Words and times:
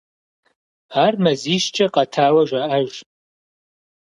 Ар 1.03 1.13
мазищкӏэ 1.23 1.85
къэтауэ 1.93 2.41
жаӏэж. 2.49 2.91